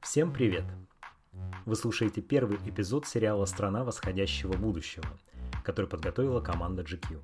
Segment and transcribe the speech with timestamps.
[0.00, 0.64] Всем привет!
[1.66, 5.04] Вы слушаете первый эпизод сериала «Страна восходящего будущего»,
[5.64, 7.20] который подготовила команда GQ.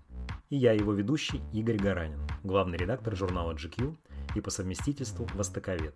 [0.50, 3.96] И я, его ведущий, Игорь Гаранин, главный редактор журнала GQ
[4.34, 5.94] и по совместительству востоковед.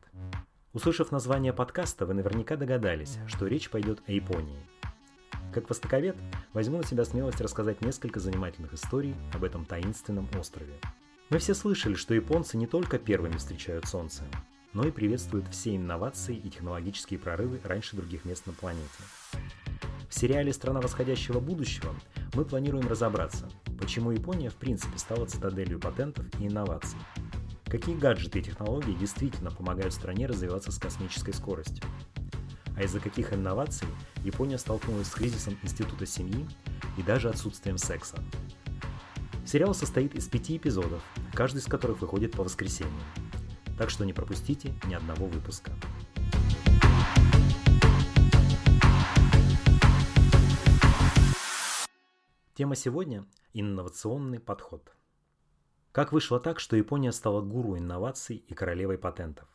[0.72, 4.56] Услышав название подкаста, вы наверняка догадались, что речь пойдет о Японии.
[5.56, 6.18] Как востоковед,
[6.52, 10.74] возьму на себя смелость рассказать несколько занимательных историй об этом таинственном острове.
[11.30, 14.24] Мы все слышали, что японцы не только первыми встречают Солнце,
[14.74, 18.84] но и приветствуют все инновации и технологические прорывы раньше других мест на планете.
[20.10, 21.94] В сериале «Страна восходящего будущего»
[22.34, 23.48] мы планируем разобраться,
[23.80, 26.98] почему Япония в принципе стала цитаделью патентов и инноваций.
[27.64, 31.82] Какие гаджеты и технологии действительно помогают стране развиваться с космической скоростью?
[32.76, 33.88] А из-за каких инноваций
[34.22, 36.46] Япония столкнулась с кризисом института семьи
[36.98, 38.22] и даже отсутствием секса?
[39.46, 43.00] Сериал состоит из пяти эпизодов, каждый из которых выходит по воскресеньям.
[43.78, 45.72] Так что не пропустите ни одного выпуска.
[52.54, 54.92] Тема сегодня– инновационный подход.
[55.92, 59.48] Как вышло так, что Япония стала гуру инноваций и королевой патентов?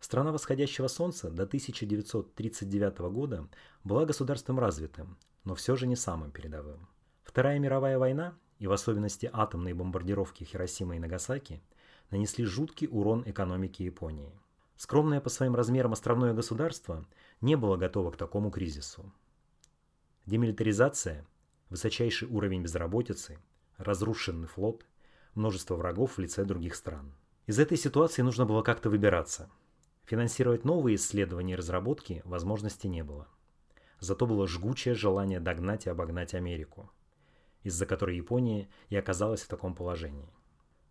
[0.00, 3.48] Страна восходящего солнца до 1939 года
[3.84, 6.88] была государством развитым, но все же не самым передовым.
[7.24, 11.62] Вторая мировая война, и в особенности атомные бомбардировки Хиросимы и Нагасаки–
[12.10, 14.32] нанесли жуткий урон экономике Японии.
[14.76, 17.04] Скромное по своим размерам островное государство
[17.40, 19.12] не было готово к такому кризису.
[20.26, 21.26] Демилитаризация,
[21.68, 23.38] высочайший уровень безработицы,
[23.76, 24.86] разрушенный флот,
[25.34, 27.12] множество врагов в лице других стран.
[27.46, 29.50] Из этой ситуации нужно было как-то выбираться.
[30.08, 33.28] Финансировать новые исследования и разработки возможности не было.
[34.00, 36.90] Зато было жгучее желание догнать и обогнать Америку,
[37.62, 40.32] из-за которой Япония и оказалась в таком положении.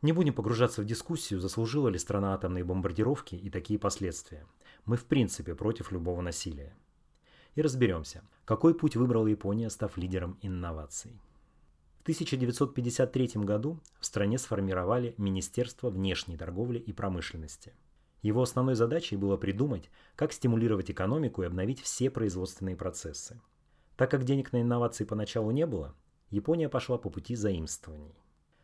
[0.04, 4.46] Не будем погружаться в дискуссию, заслужила ли страна атомные бомбардировки и такие последствия.
[4.86, 6.78] Мы в принципе против любого насилия.
[7.56, 11.20] И разберемся, какой путь выбрала Япония, став лидером инноваций.
[11.98, 17.74] В 1953 году в стране сформировали Министерство внешней торговли и промышленности.
[18.22, 23.40] Его основной задачей было придумать, как стимулировать экономику и обновить все производственные процессы.
[23.96, 25.96] Так как денег на инновации поначалу не было,
[26.30, 28.16] Япония пошла по пути заимствований.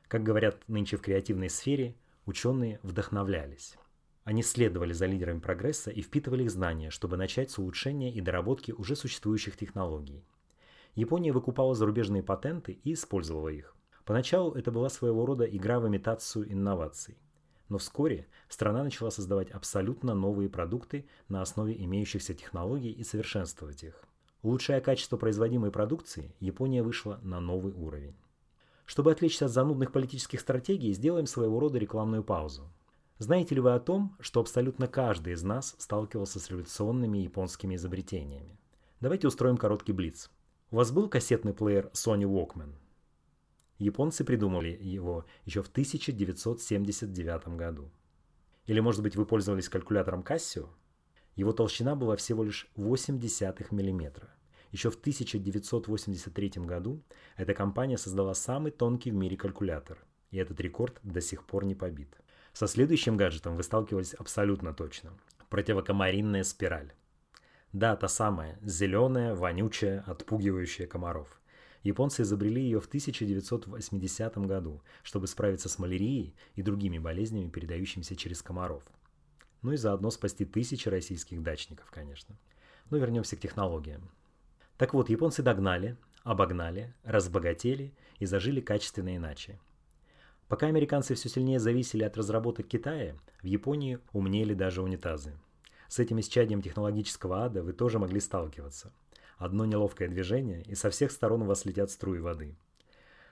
[0.07, 3.77] Как говорят нынче в креативной сфере, ученые вдохновлялись.
[4.23, 8.71] Они следовали за лидерами прогресса и впитывали их знания, чтобы начать с улучшения и доработки
[8.71, 10.23] уже существующих технологий.
[10.95, 13.75] Япония выкупала зарубежные патенты и использовала их.
[14.05, 17.17] Поначалу это была своего рода игра в имитацию инноваций.
[17.73, 24.03] Но вскоре страна начала создавать абсолютно новые продукты на основе имеющихся технологий и совершенствовать их.
[24.43, 28.15] Улучшая качество производимой продукции, Япония вышла на новый уровень.
[28.85, 32.71] Чтобы отвлечься от занудных политических стратегий, сделаем своего рода рекламную паузу.
[33.17, 38.59] Знаете ли вы о том, что абсолютно каждый из нас сталкивался с революционными японскими изобретениями?
[39.01, 40.29] Давайте устроим короткий блиц.
[40.69, 42.75] У вас был кассетный плеер Sony Walkman?
[43.79, 47.91] Японцы придумали его еще в 1979 году.
[48.65, 50.69] Или, может быть, вы пользовались калькулятором Casio?
[51.35, 54.29] Его толщина была всего лишь 0,8 мм.
[54.71, 57.03] Еще в 1983 году
[57.35, 61.75] эта компания создала самый тонкий в мире калькулятор, и этот рекорд до сих пор не
[61.75, 62.15] побит.
[62.53, 65.13] Со следующим гаджетом вы сталкивались абсолютно точно.
[65.49, 66.93] Противокомаринная спираль.
[67.71, 71.39] Да, та самая, зеленая, вонючая, отпугивающая комаров.
[71.83, 78.41] Японцы изобрели ее в 1980 году, чтобы справиться с малярией и другими болезнями, передающимися через
[78.41, 78.83] комаров.
[79.61, 82.37] Ну и заодно спасти тысячи российских дачников, конечно.
[82.89, 84.09] Но вернемся к технологиям.
[84.77, 89.59] Так вот, японцы догнали, обогнали, разбогатели и зажили качественно иначе.
[90.47, 95.33] Пока американцы все сильнее зависели от разработок Китая, в Японии умнели даже унитазы.
[95.89, 98.93] С этим исчадием технологического ада вы тоже могли сталкиваться.
[99.43, 102.55] Одно неловкое движение, и со всех сторон у вас летят струи воды.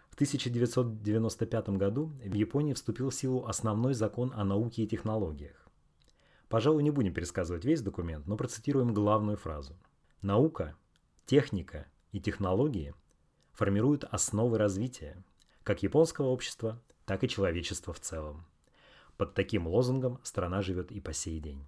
[0.09, 5.65] В 1995 году в Японии вступил в силу основной закон о науке и технологиях.
[6.49, 9.73] Пожалуй, не будем пересказывать весь документ, но процитируем главную фразу.
[10.21, 10.75] Наука
[11.25, 12.93] Техника и технологии
[13.53, 15.23] формируют основы развития
[15.63, 18.45] как японского общества, так и человечества в целом.
[19.15, 21.65] Под таким лозунгом страна живет и по сей день.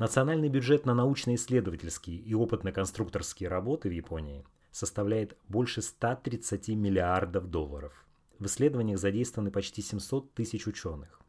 [0.00, 8.06] Национальный бюджет на научно-исследовательские и опытно-конструкторские работы в Японии составляет больше 130 миллиардов долларов.
[8.38, 11.20] В исследованиях задействованы почти 700 тысяч ученых.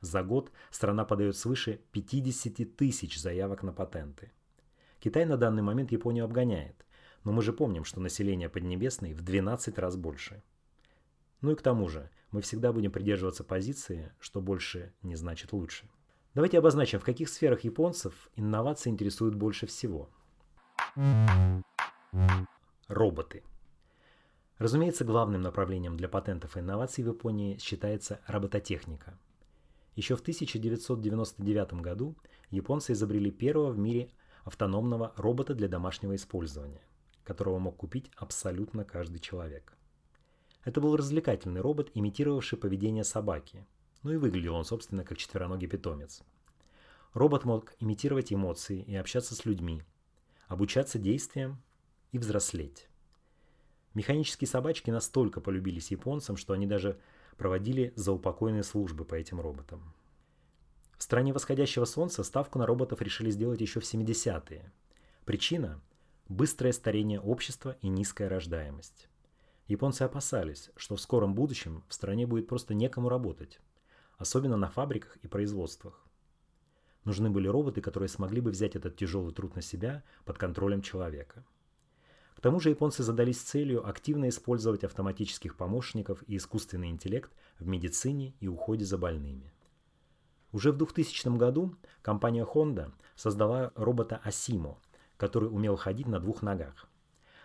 [0.00, 4.32] За год страна подает свыше 50 тысяч заявок на патенты.
[5.00, 6.86] Китай на данный момент Японию обгоняет,
[7.24, 10.42] но мы же помним, что население Поднебесной в 12 раз больше.
[11.42, 15.90] Ну и к тому же, мы всегда будем придерживаться позиции, что больше не значит лучше.
[16.34, 20.10] Давайте обозначим, в каких сферах японцев инновации интересуют больше всего.
[22.88, 23.44] Роботы.
[24.58, 29.16] Разумеется, главным направлением для патентов и инноваций в Японии считается робототехника.
[29.94, 32.16] Еще в 1999 году
[32.50, 34.10] японцы изобрели первого в мире
[34.42, 36.82] автономного робота для домашнего использования,
[37.22, 39.76] которого мог купить абсолютно каждый человек.
[40.64, 43.66] Это был развлекательный робот, имитировавший поведение собаки.
[44.04, 46.22] Ну и выглядел он, собственно, как четвероногий питомец.
[47.14, 49.82] Робот мог имитировать эмоции и общаться с людьми,
[50.46, 51.60] обучаться действиям
[52.12, 52.88] и взрослеть.
[53.94, 56.98] Механические собачки настолько полюбились японцам, что они даже
[57.38, 59.94] проводили заупокойные службы по этим роботам.
[60.98, 64.70] В стране восходящего солнца ставку на роботов решили сделать еще в 70-е.
[65.24, 65.80] Причина–
[66.28, 69.08] быстрое старение общества и низкая рождаемость.
[69.66, 73.60] Японцы опасались, что в скором будущем в стране будет просто некому работать,
[74.24, 76.02] особенно на фабриках и производствах.
[77.04, 81.44] Нужны были роботы, которые смогли бы взять этот тяжелый труд на себя под контролем человека.
[82.34, 88.34] К тому же японцы задались целью активно использовать автоматических помощников и искусственный интеллект в медицине
[88.40, 89.52] и уходе за больными.
[90.52, 94.78] Уже в 2000 году компания Honda создала робота Asimo,
[95.18, 96.88] который умел ходить на двух ногах.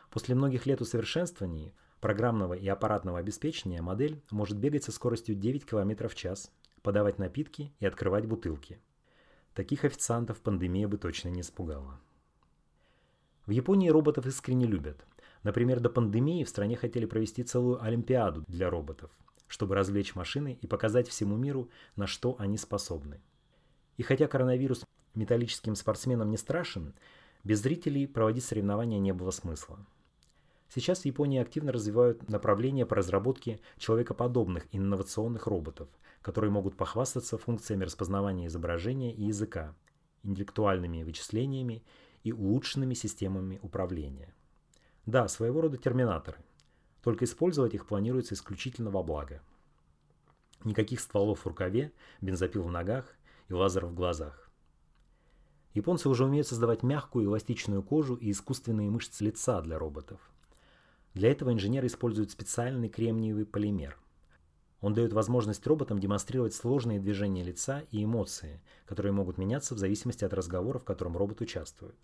[0.09, 6.07] После многих лет усовершенствований программного и аппаратного обеспечения модель может бегать со скоростью 9 км
[6.07, 8.79] в час, подавать напитки и открывать бутылки.
[9.53, 11.99] Таких официантов пандемия бы точно не испугала.
[13.45, 15.05] В Японии роботов искренне любят.
[15.43, 19.09] Например, до пандемии в стране хотели провести целую олимпиаду для роботов,
[19.47, 23.19] чтобы развлечь машины и показать всему миру, на что они способны.
[23.97, 24.85] И хотя коронавирус
[25.15, 26.93] металлическим спортсменам не страшен,
[27.43, 29.79] без зрителей проводить соревнования не было смысла.
[30.69, 35.89] Сейчас в Японии активно развивают направления по разработке человекоподобных инновационных роботов,
[36.21, 39.75] которые могут похвастаться функциями распознавания изображения и языка,
[40.21, 41.83] интеллектуальными вычислениями
[42.23, 44.35] и улучшенными системами управления.
[45.07, 46.37] Да, своего рода терминаторы,
[47.03, 49.41] только использовать их планируется исключительно во благо.
[50.65, 53.15] Никаких стволов в рукаве, бензопил в ногах
[53.47, 54.51] и лазеров в глазах.
[55.73, 60.19] Японцы уже умеют создавать мягкую эластичную кожу и искусственные мышцы лица для роботов–
[61.13, 63.97] для этого инженеры используют специальный кремниевый полимер.
[64.81, 70.23] Он дает возможность роботам демонстрировать сложные движения лица и эмоции, которые могут меняться в зависимости
[70.23, 71.95] от разговора, в котором робот участвует.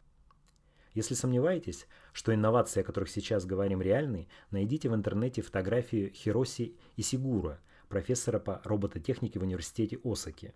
[0.94, 7.60] Если сомневаетесь, что инновации, о которых сейчас говорим, реальны, найдите в интернете фотографию Хироси Исигура,
[7.90, 10.54] профессора по робототехнике в университете Осаки.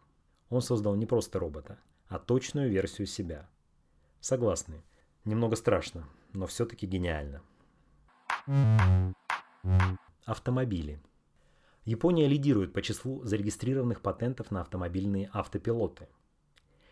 [0.49, 3.49] Он создал не просто робота, а точную версию себя.
[4.19, 4.81] Согласны,
[5.25, 7.41] немного страшно, но все-таки гениально.
[10.25, 10.99] Автомобили.
[11.85, 16.07] Япония лидирует по числу зарегистрированных патентов на автомобильные автопилоты.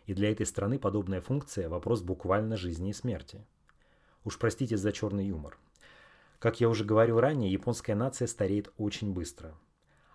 [0.05, 3.43] И для этой страны подобная функция– вопрос буквально жизни и смерти.
[4.23, 5.57] Уж простите за черный юмор.
[6.39, 9.55] Как я уже говорил ранее, японская нация стареет очень быстро.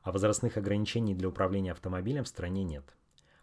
[0.03, 2.85] А возрастных ограничений для управления автомобилем в стране нет–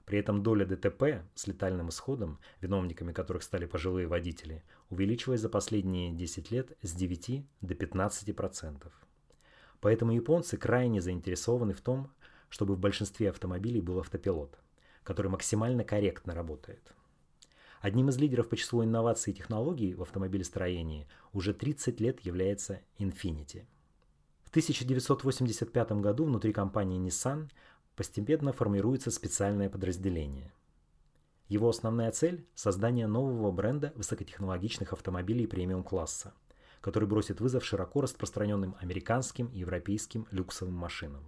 [0.09, 6.11] при этом доля ДТП с летальным исходом, виновниками которых стали пожилые водители, увеличилась за последние
[6.11, 8.91] 10 лет с 9 до 15%.
[9.79, 12.11] Поэтому японцы крайне заинтересованы в том,
[12.49, 14.57] чтобы в большинстве автомобилей был автопилот,
[15.03, 16.91] который максимально корректно работает.
[17.79, 23.67] Одним из лидеров по числу инноваций и технологий в автомобилестроении уже 30 лет является Infiniti.
[24.43, 27.51] В 1985 году внутри компании Nissan
[27.99, 30.53] постепенно формируется специальное подразделение.
[31.49, 36.33] Его основная цель– создание нового бренда высокотехнологичных автомобилей премиум-класса,
[36.79, 41.25] который бросит вызов широко распространенным американским и европейским люксовым машинам.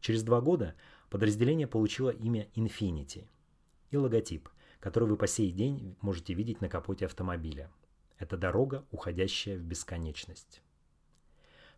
[0.00, 0.74] Через два года
[1.10, 3.28] подразделение получило имя Infinity
[3.90, 4.48] и логотип,
[4.80, 7.70] который вы по сей день можете видеть на капоте автомобиля.
[8.16, 10.62] Это дорога, уходящая в бесконечность.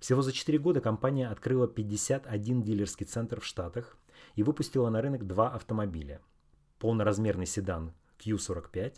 [0.01, 3.99] Всего за 4 года компания открыла 51 дилерский центр в Штатах
[4.35, 6.23] и выпустила на рынок два автомобиля.
[6.79, 8.95] Полноразмерный седан Q45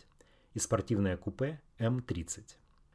[0.53, 2.43] и спортивное купе M30.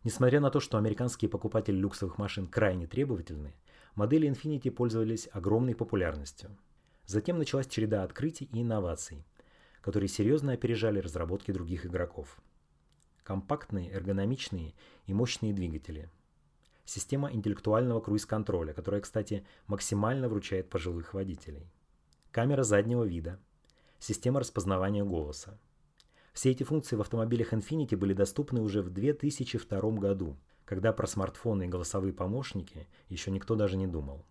[0.05, 3.55] Несмотря на то, что американские покупатели люксовых машин крайне требовательны,
[3.95, 6.57] модели Infiniti пользовались огромной популярностью.
[7.05, 9.27] Затем началась череда открытий и инноваций,
[9.83, 12.41] которые серьезно опережали разработки других игроков.
[13.23, 14.73] Компактные, эргономичные
[15.07, 16.09] и мощные двигатели–
[16.89, 21.71] система интеллектуального круиз-контроля, которая, кстати, максимально вручает пожилых водителей,
[22.31, 23.39] камера заднего вида,
[23.99, 25.59] система распознавания голоса.
[26.33, 31.65] Все эти функции в автомобилях Infiniti были доступны уже в 2002 году, когда про смартфоны
[31.65, 34.25] и голосовые помощники еще никто даже не думал.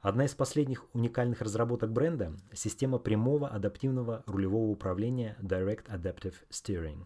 [0.00, 7.04] Одна из последних уникальных разработок бренда– система прямого адаптивного рулевого управления Direct Adaptive Steering.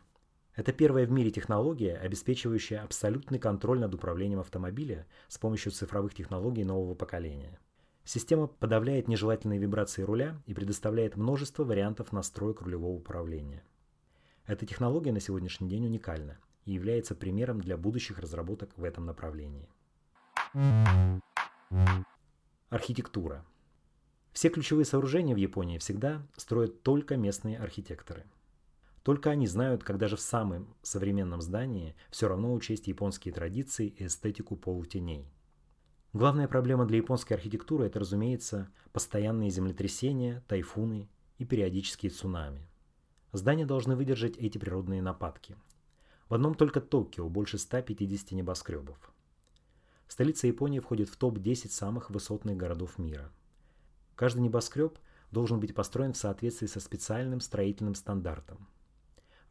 [0.54, 6.64] Это первая в мире технология, обеспечивающая абсолютный контроль над управлением автомобиля с помощью цифровых технологий
[6.64, 7.58] нового поколения.
[8.04, 13.64] Система подавляет нежелательные вибрации руля и предоставляет множество вариантов настроек рулевого управления.
[14.44, 19.68] Эта технология на сегодняшний день уникальна и является примером для будущих разработок в этом направлении.
[22.68, 23.44] Архитектура.
[24.32, 28.24] Все ключевые сооружения в Японии всегда строят только местные архитекторы.
[29.02, 34.06] Только они знают, как даже в самом современном здании все равно учесть японские традиции и
[34.06, 35.26] эстетику полутеней.
[36.12, 42.68] Главная проблема для японской архитектуры– это, разумеется, постоянные землетрясения, тайфуны и периодические цунами.
[43.32, 45.56] Здания должны выдержать эти природные нападки.
[46.28, 49.12] В одном только Токио больше 150 небоскребов.
[50.06, 53.32] Столица Японии входит в топ-10 самых высотных городов мира.
[54.14, 54.98] Каждый небоскреб
[55.30, 58.68] должен быть построен в соответствии со специальным строительным стандартом.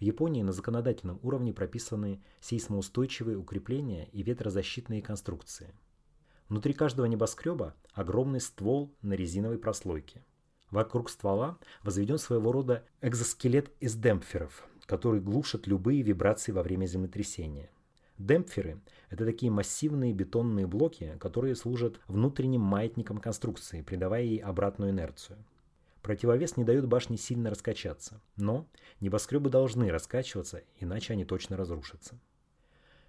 [0.01, 5.75] В Японии на законодательном уровне прописаны сейсмоустойчивые укрепления и ветрозащитные конструкции.
[6.49, 10.25] Внутри каждого небоскреба огромный ствол на резиновой прослойке.
[10.71, 17.69] Вокруг ствола возведен своего рода экзоскелет из демпферов, который глушит любые вибрации во время землетрясения.
[18.17, 18.81] Демпферы–
[19.11, 25.37] это такие массивные бетонные блоки, которые служат внутренним маятником конструкции, придавая ей обратную инерцию.
[26.01, 28.67] Противовес не дает башне сильно раскачаться, но
[28.99, 32.19] небоскребы должны раскачиваться, иначе они точно разрушатся.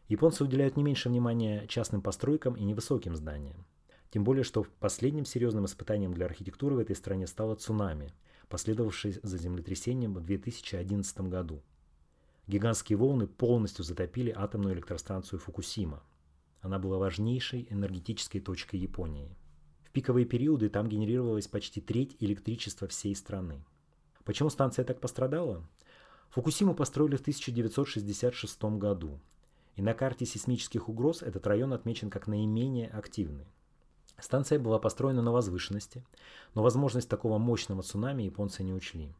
[0.09, 3.65] Японцы уделяют не меньше внимания частным постройкам и невысоким зданиям.
[4.11, 8.13] Тем более, что последним серьезным испытанием для архитектуры в этой стране стало цунами,
[8.51, 11.63] последовавшее за землетрясением в 2011 году.
[12.47, 16.03] Гигантские волны полностью затопили атомную электростанцию Фукусима.
[16.61, 19.35] Она была важнейшей энергетической точкой Японии.
[19.93, 23.63] Пиковые периоды там генерировалась почти треть электричества всей страны.
[24.25, 25.63] Почему станция так пострадала?
[26.31, 29.21] Фукусиму построили в 1966 году,
[29.77, 33.47] и на карте сейсмических угроз этот район отмечен как наименее активный.
[34.19, 36.05] Станция была построена на возвышенности,
[36.55, 39.15] но возможность такого мощного цунами японцы не учли.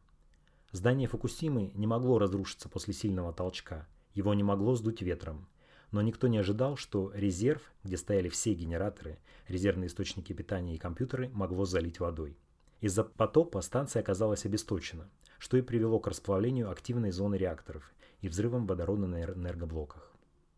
[0.71, 5.47] Здание Фукусимы не могло разрушиться после сильного толчка, его не могло сдуть ветром.
[5.93, 11.29] Но никто не ожидал, что резерв, где стояли все генераторы, резервные источники питания и компьютеры,
[11.29, 12.37] могло залить водой.
[12.81, 15.09] Из-за потопа станция оказалась обесточена,
[15.39, 20.11] что и привело к расплавлению активной зоны реакторов и взрывам водорода на энергоблоках.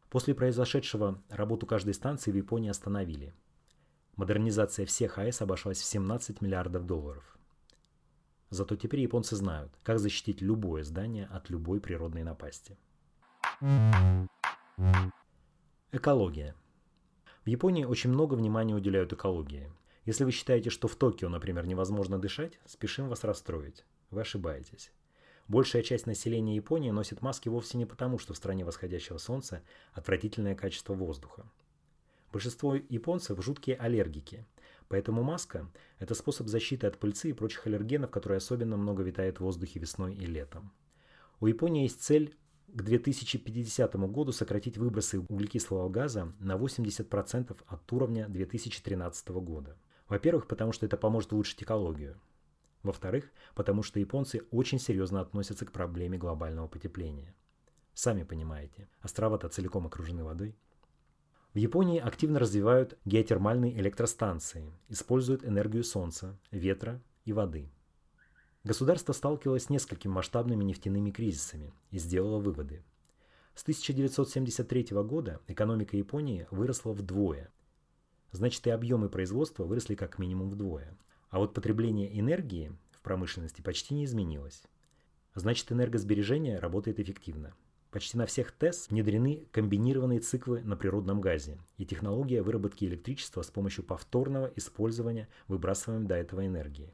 [0.09, 3.31] После произошедшего работу каждой станции в Японии остановили–
[4.15, 7.37] Модернизация всех АЭС обошлась в 17 миллиардов долларов.
[8.49, 12.77] Зато теперь японцы знают, как защитить любое здание от любой природной напасти.
[15.97, 16.55] Экология.
[17.45, 19.71] В Японии очень много внимания уделяют экологии.
[20.03, 23.85] Если вы считаете, что в Токио, например, невозможно дышать, спешим вас расстроить.
[24.11, 24.91] Вы ошибаетесь.
[25.47, 29.61] Большая часть населения Японии носит маски вовсе не потому, что в стране восходящего солнца
[29.93, 31.49] отвратительное качество воздуха.
[32.33, 34.45] Большинство японцев жуткие аллергики,
[34.89, 39.45] поэтому маска– это способ защиты от пыльцы и прочих аллергенов, которые особенно много витает в
[39.45, 40.73] воздухе весной и летом.
[41.39, 42.35] У Японии есть цель
[42.67, 49.77] к 2050 году сократить выбросы углекислого газа на 80% от уровня 2013 года.
[50.07, 52.19] Во-первых, потому что это поможет улучшить экологию.
[52.83, 57.33] Во-вторых, потому что японцы очень серьезно относятся к проблеме глобального потепления.
[57.93, 60.55] Сами понимаете, острова-то целиком окружены водой.
[61.53, 67.71] В Японии активно развивают геотермальные электростанции, используют энергию солнца, ветра и воды.
[68.65, 72.83] Государство сталкивалось с несколькими масштабными нефтяными кризисами и сделало выводы.
[73.53, 77.51] С 1973 года экономика Японии выросла вдвое.
[78.31, 80.97] Значит, и объемы производства выросли как минимум вдвое.
[81.29, 84.63] А вот потребление энергии в промышленности почти не изменилось.
[85.35, 87.53] Значит, энергосбережение работает эффективно.
[87.91, 93.51] Почти на всех ТЭС внедрены комбинированные циклы на природном газе и технология выработки электричества с
[93.51, 96.91] помощью повторного использования выбрасываемой до этого энергии.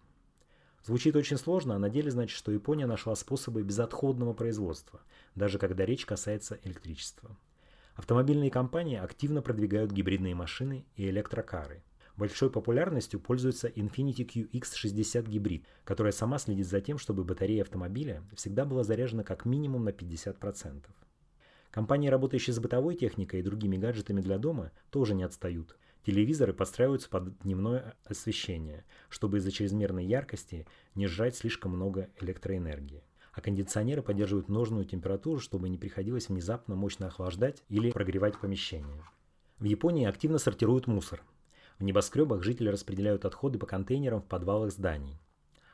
[0.84, 5.02] Звучит очень сложно, а на деле значит, что Япония нашла способы безотходного производства,
[5.36, 7.38] даже когда речь касается электричества.
[7.96, 11.84] Автомобильные компании активно продвигают гибридные машины и электрокары.
[12.18, 18.66] Большой популярностью пользуется Infiniti QX60 гибрид, которая сама следит за тем, чтобы батарея автомобиля всегда
[18.66, 20.84] была заряжена как минимум на 50%.
[21.70, 25.78] Компании, работающие с бытовой техникой и другими гаджетами для дома, тоже не отстают.
[26.06, 30.66] Телевизоры подстраиваются под дневное освещение, чтобы из-за чрезмерной яркости
[30.96, 33.04] не сжать слишком много электроэнергии.
[33.34, 39.04] А кондиционеры поддерживают нужную температуру, чтобы не приходилось внезапно мощно охлаждать или прогревать помещение.
[39.60, 41.24] В Японии активно сортируют мусор.
[41.78, 45.20] В небоскребах жители распределяют отходы по контейнерам в подвалах зданий,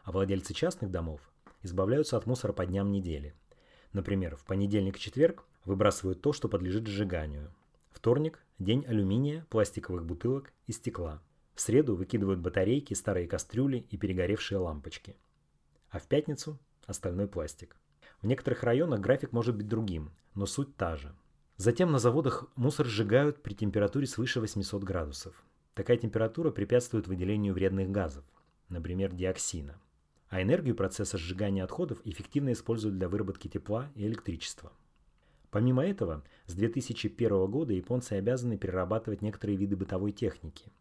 [0.03, 1.21] а владельцы частных домов
[1.63, 3.33] избавляются от мусора по дням недели.
[3.93, 7.53] Например, в понедельник и четверг выбрасывают то, что подлежит сжиганию.
[7.91, 11.21] Вторник– день алюминия, пластиковых бутылок и стекла.
[11.53, 15.15] В среду выкидывают батарейки, старые кастрюли и перегоревшие лампочки.
[15.89, 17.75] А в пятницу– остальной пластик.
[18.21, 21.15] В некоторых районах график может быть другим, но суть та же.
[21.57, 25.43] Затем на заводах мусор сжигают при температуре свыше 800 градусов.
[25.73, 28.23] Такая температура препятствует выделению вредных газов,
[28.69, 29.79] например, диоксина.
[30.29, 34.71] А энергию процесса сжигания отходов эффективно используют для выработки тепла и электричества.
[35.57, 40.71] Помимо этого, с 2001 года японцы обязаны перерабатывать некоторые виды бытовой техники.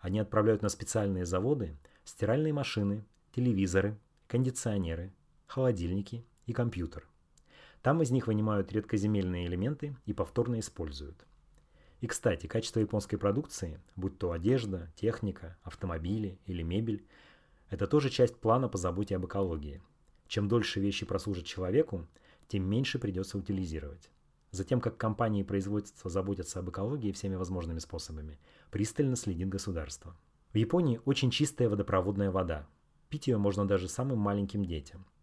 [0.00, 3.96] Они отправляют на специальные заводы стиральные машины, телевизоры,
[4.26, 5.12] кондиционеры,
[5.46, 7.06] холодильники и компьютер.
[7.80, 11.24] Там из них вынимают редкоземельные элементы и повторно используют.
[12.00, 17.06] И, кстати, качество японской продукции, будь то одежда, техника, автомобили или мебель,
[17.70, 19.80] это тоже часть плана по заботе об экологии.
[20.26, 22.08] Чем дольше вещи прослужат человеку,
[22.48, 24.10] тем меньше придется утилизировать.
[24.50, 28.38] Затем, как компании и производства заботятся об экологии всеми возможными способами,
[28.70, 30.16] пристально следит государство.
[30.52, 32.66] В Японии очень чистая водопроводная вода.
[33.10, 35.06] Пить ее можно даже самым маленьким детям–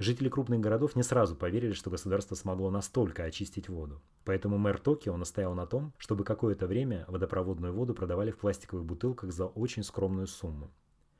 [0.00, 4.00] Жители крупных городов не сразу поверили, что государство смогло настолько очистить воду.
[4.24, 9.30] Поэтому мэр Токио настоял на том, чтобы какое-то время водопроводную воду продавали в пластиковых бутылках
[9.30, 10.70] за очень скромную сумму.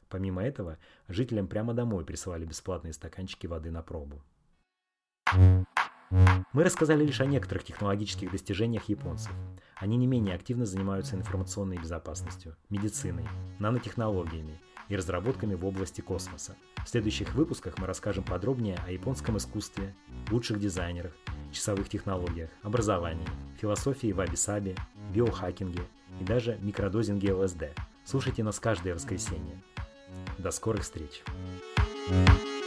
[0.09, 4.23] Помимо этого, жителям прямо домой присылали бесплатные стаканчики воды на пробу.
[6.53, 9.33] Мы рассказали лишь о некоторых технологических достижениях японцев.
[9.77, 13.27] Они не менее активно занимаются информационной безопасностью, медициной,
[13.61, 16.57] нанотехнологиями и разработками в области космоса.
[16.85, 19.95] В следующих выпусках мы расскажем подробнее о японском искусстве,
[20.31, 21.13] лучших дизайнерах,
[21.53, 23.27] часовых технологиях, образовании,
[23.61, 24.75] философии ваби-саби,
[25.15, 25.85] биохакинге
[26.21, 27.67] и даже микродозинге ЛСД.
[28.05, 29.63] Слушайте нас каждое воскресенье.
[30.39, 31.23] До скорых встреч!
[32.09, 32.60] thank you